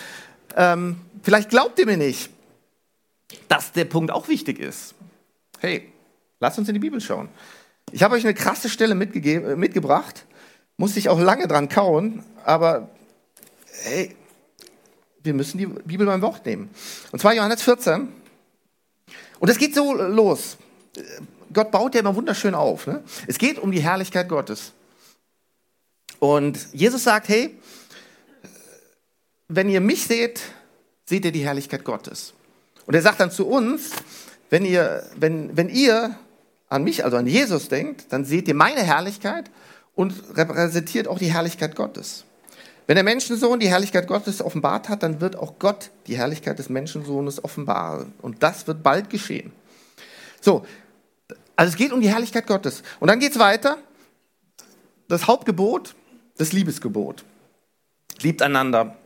[0.55, 2.29] ähm, vielleicht glaubt ihr mir nicht,
[3.49, 4.95] dass der Punkt auch wichtig ist.
[5.59, 5.91] Hey,
[6.39, 7.27] lasst uns in die Bibel schauen.
[7.91, 10.25] Ich habe euch eine krasse Stelle mitgebracht,
[10.77, 12.89] musste ich auch lange dran kauen, aber
[13.83, 14.15] hey,
[15.23, 16.69] wir müssen die Bibel beim Wort nehmen.
[17.11, 18.09] Und zwar Johannes 14.
[19.39, 20.57] Und es geht so los.
[21.51, 22.87] Gott baut ja immer wunderschön auf.
[22.87, 23.03] Ne?
[23.27, 24.73] Es geht um die Herrlichkeit Gottes.
[26.19, 27.57] Und Jesus sagt, hey,
[29.47, 30.41] wenn ihr mich seht,
[31.05, 32.33] seht ihr die Herrlichkeit Gottes.
[32.85, 33.91] Und er sagt dann zu uns,
[34.49, 36.17] wenn ihr, wenn, wenn ihr
[36.69, 39.51] an mich, also an Jesus denkt, dann seht ihr meine Herrlichkeit
[39.95, 42.25] und repräsentiert auch die Herrlichkeit Gottes.
[42.85, 46.69] Wenn der Menschensohn die Herrlichkeit Gottes offenbart hat, dann wird auch Gott die Herrlichkeit des
[46.69, 48.13] Menschensohnes offenbaren.
[48.21, 49.53] Und das wird bald geschehen.
[50.41, 50.65] So,
[51.55, 52.83] also es geht um die Herrlichkeit Gottes.
[52.99, 53.77] Und dann geht es weiter.
[55.07, 55.95] Das Hauptgebot,
[56.37, 57.23] das Liebesgebot.
[58.21, 58.97] Liebt einander.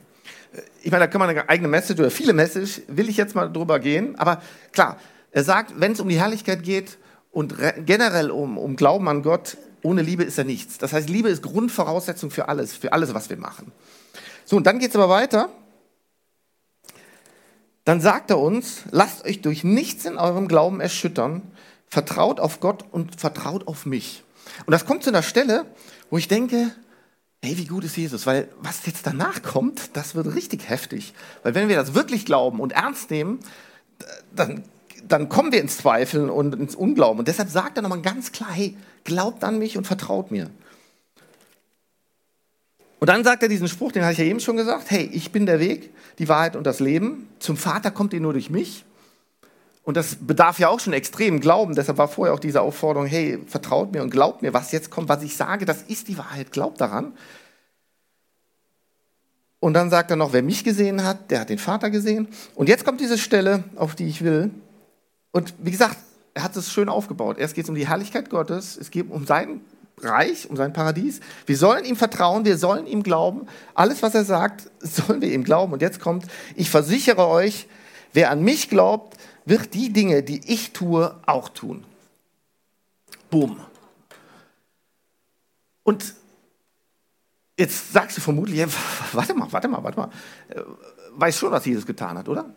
[0.81, 3.51] Ich meine, da kann man eine eigene Message oder viele Message, will ich jetzt mal
[3.51, 4.15] drüber gehen.
[4.17, 4.97] Aber klar,
[5.31, 6.97] er sagt, wenn es um die Herrlichkeit geht
[7.31, 10.77] und generell um, um Glauben an Gott, ohne Liebe ist er nichts.
[10.77, 13.71] Das heißt, Liebe ist Grundvoraussetzung für alles, für alles, was wir machen.
[14.45, 15.49] So, und dann geht es aber weiter.
[17.85, 21.41] Dann sagt er uns, lasst euch durch nichts in eurem Glauben erschüttern,
[21.87, 24.23] vertraut auf Gott und vertraut auf mich.
[24.65, 25.65] Und das kommt zu einer Stelle,
[26.09, 26.71] wo ich denke,
[27.41, 28.25] hey, wie gut ist Jesus?
[28.25, 31.13] Weil was jetzt danach kommt, das wird richtig heftig.
[31.43, 33.39] Weil wenn wir das wirklich glauben und ernst nehmen,
[34.35, 34.63] dann
[35.07, 37.19] dann kommen wir ins Zweifeln und ins Unglauben.
[37.19, 40.49] Und deshalb sagt er nochmal ganz klar, hey, glaubt an mich und vertraut mir.
[42.99, 45.31] Und dann sagt er diesen Spruch, den hatte ich ja eben schon gesagt, hey, ich
[45.31, 47.29] bin der Weg, die Wahrheit und das Leben.
[47.39, 48.85] Zum Vater kommt ihr nur durch mich.
[49.83, 51.75] Und das bedarf ja auch schon extrem Glauben.
[51.75, 55.07] Deshalb war vorher auch diese Aufforderung, hey, vertraut mir und glaubt mir, was jetzt kommt,
[55.09, 57.13] was ich sage, das ist die Wahrheit, glaubt daran.
[59.59, 62.27] Und dann sagt er noch, wer mich gesehen hat, der hat den Vater gesehen.
[62.55, 64.51] Und jetzt kommt diese Stelle, auf die ich will.
[65.31, 65.97] Und wie gesagt,
[66.33, 67.37] er hat es schön aufgebaut.
[67.37, 69.61] Erst geht es um die Herrlichkeit Gottes, es geht um sein
[69.99, 71.19] Reich, um sein Paradies.
[71.47, 73.47] Wir sollen ihm vertrauen, wir sollen ihm glauben.
[73.73, 75.73] Alles, was er sagt, sollen wir ihm glauben.
[75.73, 77.67] Und jetzt kommt, ich versichere euch,
[78.13, 81.83] wer an mich glaubt, wird die Dinge, die ich tue, auch tun.
[83.29, 83.59] Boom.
[85.83, 86.13] Und
[87.57, 88.63] jetzt sagst du vermutlich,
[89.13, 90.09] warte mal, warte mal, warte mal.
[90.49, 90.61] Äh,
[91.11, 92.53] weiß schon, was Jesus getan hat, oder?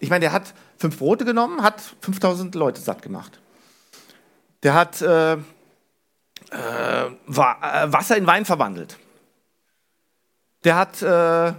[0.00, 3.40] Ich meine, der hat fünf Brote genommen, hat 5000 Leute satt gemacht.
[4.62, 5.38] Der hat äh, äh,
[7.26, 8.98] Wasser in Wein verwandelt.
[10.64, 11.52] Der hat äh,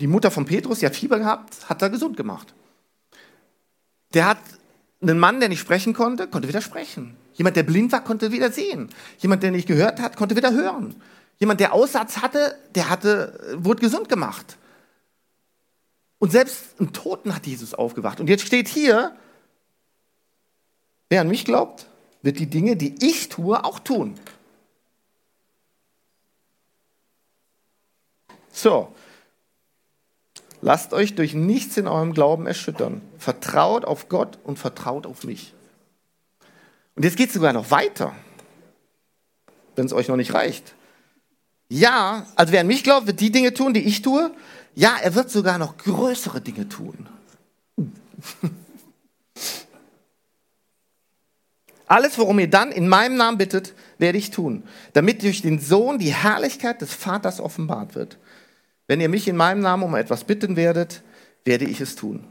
[0.00, 2.54] die Mutter von Petrus, die hat Fieber gehabt, hat er gesund gemacht.
[4.14, 4.38] Der hat
[5.02, 7.16] einen Mann, der nicht sprechen konnte, konnte wieder sprechen.
[7.34, 8.90] Jemand, der blind war, konnte wieder sehen.
[9.18, 10.94] Jemand, der nicht gehört hat, konnte wieder hören.
[11.38, 14.58] Jemand, der Aussatz hatte, der hatte, wurde gesund gemacht.
[16.20, 18.20] Und selbst ein Toten hat Jesus aufgewacht.
[18.20, 19.16] Und jetzt steht hier,
[21.08, 21.86] wer an mich glaubt,
[22.22, 24.14] wird die Dinge, die ich tue, auch tun.
[28.52, 28.94] So,
[30.60, 33.00] lasst euch durch nichts in eurem Glauben erschüttern.
[33.16, 35.54] Vertraut auf Gott und vertraut auf mich.
[36.96, 38.14] Und jetzt geht es sogar noch weiter,
[39.74, 40.74] wenn es euch noch nicht reicht.
[41.70, 44.34] Ja, also wer an mich glaubt, wird die Dinge tun, die ich tue.
[44.74, 47.08] Ja, er wird sogar noch größere Dinge tun.
[51.86, 55.98] Alles, worum ihr dann in meinem Namen bittet, werde ich tun, damit durch den Sohn
[55.98, 58.16] die Herrlichkeit des Vaters offenbart wird.
[58.86, 61.02] Wenn ihr mich in meinem Namen um etwas bitten werdet,
[61.44, 62.24] werde ich es tun.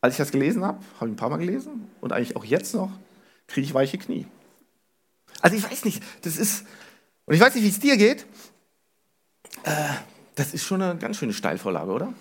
[0.00, 2.74] Als ich das gelesen habe, habe ich ein paar Mal gelesen und eigentlich auch jetzt
[2.74, 2.90] noch,
[3.46, 4.26] kriege ich weiche Knie.
[5.42, 6.64] Also ich weiß nicht, das ist,
[7.26, 8.24] und ich weiß nicht, wie es dir geht,
[9.64, 9.88] äh,
[10.36, 12.14] das ist schon eine ganz schöne Steilvorlage, oder?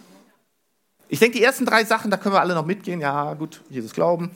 [1.07, 2.99] Ich denke, die ersten drei Sachen, da können wir alle noch mitgehen.
[2.99, 4.31] Ja, gut, Jesus glauben,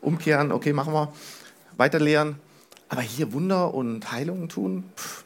[0.00, 1.12] umkehren, okay, machen wir,
[1.76, 2.40] weiterlehren.
[2.88, 5.24] Aber hier Wunder und Heilungen tun, pff.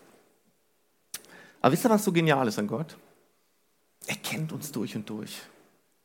[1.60, 2.96] Aber wisst ihr, was so genial ist an Gott?
[4.06, 5.40] Er kennt uns durch und durch.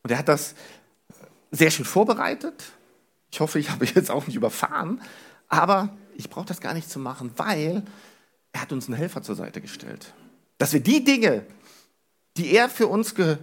[0.02, 0.54] Und er hat das
[1.50, 2.72] sehr schön vorbereitet.
[3.30, 5.00] Ich hoffe, ich habe jetzt auch nicht überfahren.
[5.48, 7.82] Aber ich brauche das gar nicht zu machen, weil
[8.52, 10.12] er hat uns einen Helfer zur Seite gestellt.
[10.58, 11.44] Dass wir die Dinge,
[12.36, 13.38] die er für uns ge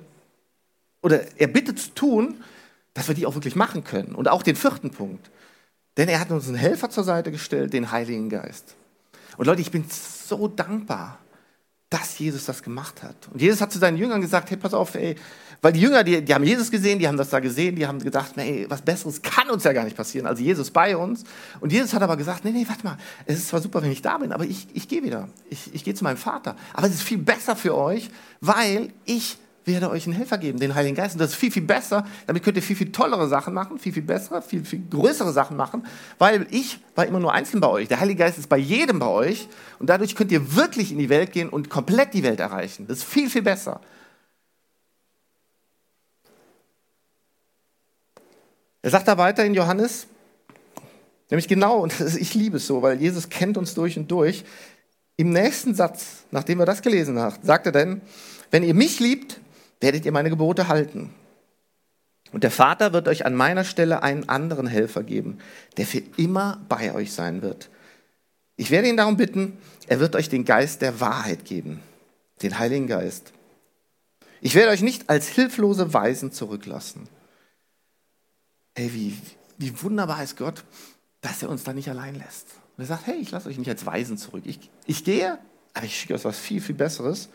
[1.01, 2.43] oder er bittet zu tun,
[2.93, 4.15] dass wir die auch wirklich machen können.
[4.15, 5.29] Und auch den vierten Punkt.
[5.97, 8.75] Denn er hat uns einen Helfer zur Seite gestellt, den Heiligen Geist.
[9.37, 11.19] Und Leute, ich bin so dankbar,
[11.89, 13.15] dass Jesus das gemacht hat.
[13.31, 15.15] Und Jesus hat zu seinen Jüngern gesagt, hey, pass auf, ey,
[15.61, 17.99] weil die Jünger, die, die haben Jesus gesehen, die haben das da gesehen, die haben
[17.99, 21.23] gedacht, ey, was Besseres kann uns ja gar nicht passieren, also Jesus bei uns.
[21.59, 24.01] Und Jesus hat aber gesagt, nee, nee, warte mal, es ist zwar super, wenn ich
[24.01, 26.55] da bin, aber ich, ich gehe wieder, ich, ich gehe zu meinem Vater.
[26.73, 30.75] Aber es ist viel besser für euch, weil ich werde euch einen Helfer geben, den
[30.75, 31.15] Heiligen Geist.
[31.15, 32.05] Und das ist viel, viel besser.
[32.27, 35.57] Damit könnt ihr viel, viel tollere Sachen machen, viel, viel bessere, viel, viel größere Sachen
[35.57, 35.85] machen,
[36.17, 37.87] weil ich war immer nur einzeln bei euch.
[37.87, 39.47] Der Heilige Geist ist bei jedem bei euch.
[39.77, 42.87] Und dadurch könnt ihr wirklich in die Welt gehen und komplett die Welt erreichen.
[42.87, 43.81] Das ist viel, viel besser.
[48.81, 50.07] Er sagt da weiter in Johannes,
[51.29, 54.43] nämlich genau, und ich liebe es so, weil Jesus kennt uns durch und durch.
[55.17, 58.01] Im nächsten Satz, nachdem er das gelesen hat, sagt er denn,
[58.51, 59.41] wenn ihr mich liebt,
[59.81, 61.13] werdet ihr meine Gebote halten.
[62.31, 65.39] Und der Vater wird euch an meiner Stelle einen anderen Helfer geben,
[65.77, 67.69] der für immer bei euch sein wird.
[68.55, 71.81] Ich werde ihn darum bitten, er wird euch den Geist der Wahrheit geben,
[72.41, 73.33] den Heiligen Geist.
[74.41, 77.09] Ich werde euch nicht als hilflose Weisen zurücklassen.
[78.79, 79.13] Hey, wie,
[79.57, 80.63] wie wunderbar ist Gott,
[81.19, 82.47] dass er uns da nicht allein lässt.
[82.77, 84.43] Und er sagt, hey, ich lasse euch nicht als Weisen zurück.
[84.45, 85.37] Ich, ich gehe,
[85.73, 87.27] aber ich schicke euch was viel, viel Besseres.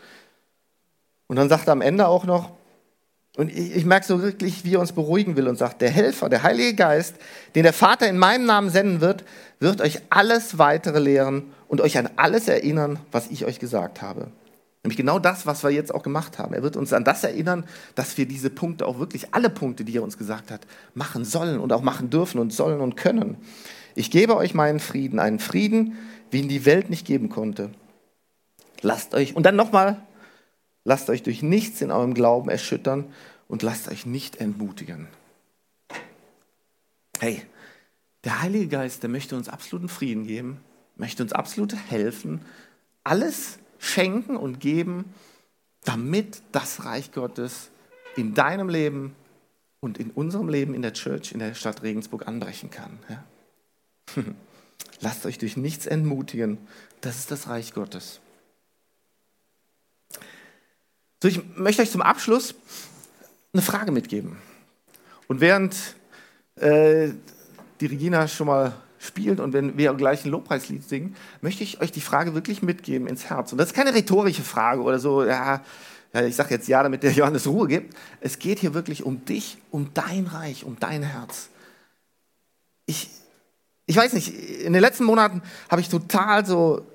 [1.27, 2.49] Und dann sagt er am Ende auch noch,
[3.37, 6.29] und ich, ich merke so wirklich, wie er uns beruhigen will und sagt, der Helfer,
[6.29, 7.13] der Heilige Geist,
[7.53, 9.23] den der Vater in meinem Namen senden wird,
[9.59, 14.31] wird euch alles weitere lehren und euch an alles erinnern, was ich euch gesagt habe.
[14.85, 16.53] Nämlich genau das, was wir jetzt auch gemacht haben.
[16.53, 19.97] Er wird uns an das erinnern, dass wir diese Punkte auch wirklich, alle Punkte, die
[19.97, 20.61] er uns gesagt hat,
[20.93, 23.37] machen sollen und auch machen dürfen und sollen und können.
[23.95, 25.97] Ich gebe euch meinen Frieden, einen Frieden,
[26.31, 27.71] wie ihn die Welt nicht geben konnte.
[28.81, 30.05] Lasst euch, und dann nochmal
[30.85, 33.11] Lasst euch durch nichts in eurem Glauben erschüttern
[33.47, 35.07] und lasst euch nicht entmutigen.
[37.19, 37.41] Hey,
[38.23, 40.61] der Heilige Geist, der möchte uns absoluten Frieden geben,
[40.95, 42.41] möchte uns absolut helfen,
[43.03, 45.13] alles schenken und geben,
[45.83, 47.69] damit das Reich Gottes
[48.15, 49.15] in deinem Leben
[49.79, 52.99] und in unserem Leben in der Church, in der Stadt Regensburg anbrechen kann.
[53.09, 53.23] Ja?
[55.01, 56.57] Lasst euch durch nichts entmutigen.
[57.01, 58.19] Das ist das Reich Gottes.
[61.21, 62.55] So, ich möchte euch zum Abschluss
[63.53, 64.37] eine Frage mitgeben.
[65.27, 65.75] Und während
[66.55, 67.09] äh,
[67.79, 68.73] die Regina schon mal
[69.05, 73.07] spielt und wenn wir gleich ein Lobpreislied singen, möchte ich euch die Frage wirklich mitgeben
[73.07, 73.51] ins Herz.
[73.51, 75.61] Und das ist keine rhetorische Frage oder so, ja,
[76.13, 77.95] ich sage jetzt ja, damit der Johannes Ruhe gibt.
[78.21, 81.49] Es geht hier wirklich um dich, um dein Reich, um dein Herz.
[82.85, 83.09] Ich,
[83.85, 86.85] ich weiß nicht, in den letzten Monaten habe ich total so,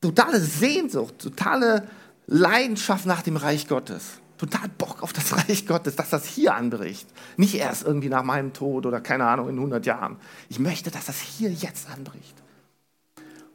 [0.00, 1.86] totale Sehnsucht, totale
[2.26, 4.18] Leidenschaft nach dem Reich Gottes.
[4.46, 7.06] Total Bock auf das Reich Gottes, dass das hier anbricht.
[7.36, 10.16] Nicht erst irgendwie nach meinem Tod oder keine Ahnung in 100 Jahren.
[10.48, 12.34] Ich möchte, dass das hier jetzt anbricht.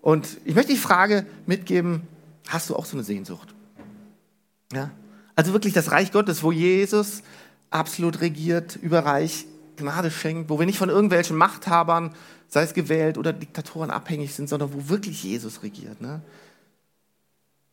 [0.01, 2.03] Und ich möchte die Frage mitgeben,
[2.47, 3.53] hast du auch so eine Sehnsucht?
[4.73, 4.91] Ja?
[5.35, 7.23] Also wirklich das Reich Gottes, wo Jesus
[7.69, 9.45] absolut regiert, überreich
[9.77, 12.13] Gnade schenkt, wo wir nicht von irgendwelchen Machthabern,
[12.47, 16.01] sei es gewählt oder Diktatoren abhängig sind, sondern wo wirklich Jesus regiert.
[16.01, 16.21] Ne?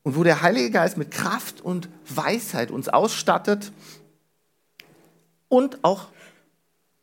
[0.07, 3.73] Und wo der Heilige Geist mit Kraft und Weisheit uns ausstattet
[5.49, 6.07] und auch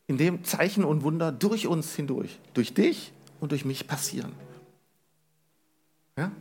[0.08, 3.12] in dem Zeichen und Wunder durch uns hindurch, durch dich
[3.42, 4.32] und durch mich passieren.
[6.18, 6.32] Ja?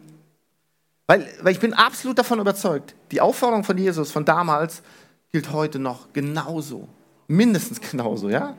[1.08, 4.84] Weil, weil ich bin absolut davon überzeugt, die Aufforderung von Jesus von damals
[5.32, 6.88] gilt heute noch genauso.
[7.26, 8.56] Mindestens genauso, ja?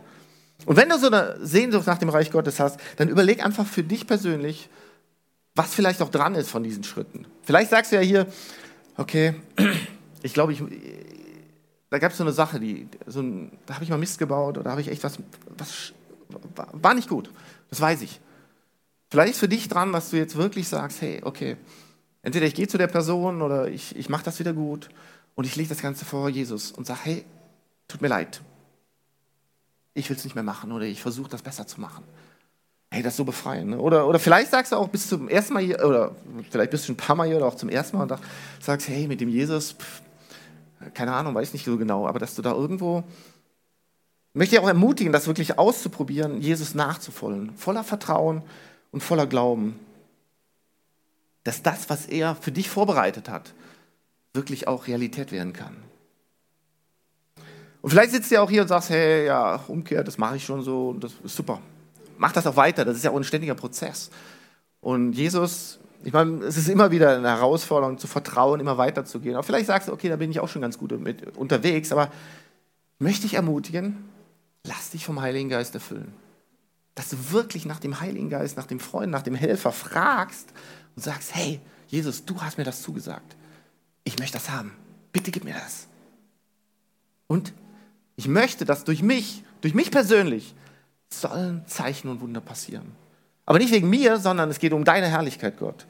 [0.66, 3.82] Und wenn du so eine Sehnsucht nach dem Reich Gottes hast, dann überleg einfach für
[3.82, 4.70] dich persönlich,
[5.56, 7.26] was vielleicht auch dran ist von diesen Schritten.
[7.44, 8.28] Vielleicht sagst du ja hier,
[8.98, 9.36] okay,
[10.24, 10.64] ich glaube, ich,
[11.90, 14.58] da gab es so eine Sache, die, so ein, da habe ich mal Mist gebaut
[14.58, 15.20] oder habe ich echt was,
[15.58, 15.94] was
[16.72, 17.30] war nicht gut.
[17.70, 18.20] Das weiß ich.
[19.10, 21.58] Vielleicht ist für dich dran, dass du jetzt wirklich sagst, hey, okay,
[22.24, 24.90] entweder ich gehe zu der Person oder ich, ich mache das wieder gut
[25.36, 27.26] und ich lege das Ganze vor Jesus und sage, hey,
[27.88, 28.42] tut mir leid,
[29.94, 32.04] ich will es nicht mehr machen oder ich versuche das besser zu machen.
[32.94, 33.72] Hey, das ist so befreiend.
[33.72, 33.80] Ne?
[33.80, 36.12] Oder, oder vielleicht sagst du auch bis zum ersten Mal hier, oder
[36.52, 38.20] vielleicht bist du ein paar Mal hier oder auch zum ersten Mal und
[38.60, 40.04] sagst, hey, mit dem Jesus, pff,
[40.94, 43.04] keine Ahnung, weiß nicht so genau, aber dass du da irgendwo,
[44.36, 48.44] möchte ich auch ermutigen, das wirklich auszuprobieren, Jesus nachzufolgen, voller Vertrauen
[48.92, 49.80] und voller Glauben,
[51.44, 53.56] dass das, was er für dich vorbereitet hat,
[54.36, 55.76] wirklich auch Realität werden kann.
[57.82, 60.46] Und vielleicht sitzt du ja auch hier und sagst, hey, ja, Umkehr, das mache ich
[60.46, 61.60] schon so und das ist super.
[62.24, 64.10] Mach das auch weiter, das ist ja auch ein ständiger Prozess.
[64.80, 69.36] Und Jesus, ich meine, es ist immer wieder eine Herausforderung, zu vertrauen, immer weiterzugehen.
[69.36, 72.10] Aber vielleicht sagst du, okay, da bin ich auch schon ganz gut mit unterwegs, aber
[72.98, 74.06] möchte ich ermutigen,
[74.66, 76.14] lass dich vom Heiligen Geist erfüllen.
[76.96, 80.48] Dass du wirklich nach dem Heiligen Geist, nach dem Freund, nach dem Helfer fragst
[80.96, 81.60] und sagst, hey,
[81.90, 83.36] Jesus, du hast mir das zugesagt.
[84.06, 84.72] Ich möchte das haben.
[85.12, 85.88] Bitte gib mir das.
[87.28, 87.52] Und
[88.16, 90.56] ich möchte, dass durch mich, durch mich persönlich,
[91.22, 92.92] sollen Zeichen und Wunder passieren.
[93.46, 95.86] Aber nicht wegen mir, sondern es geht um deine Herrlichkeit, Gott.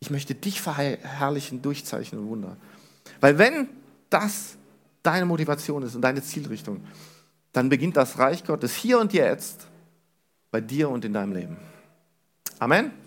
[0.00, 2.56] Ich möchte dich verherrlichen durch Zeichen und Wunder.
[3.20, 3.68] Weil wenn
[4.10, 4.56] das
[5.02, 6.84] deine Motivation ist und deine Zielrichtung,
[7.52, 9.66] dann beginnt das Reich Gottes hier und jetzt
[10.50, 11.56] bei dir und in deinem Leben.
[12.58, 13.01] Amen.